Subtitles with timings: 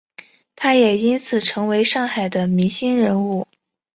[0.55, 3.47] 他也因此成为上海的明星人物。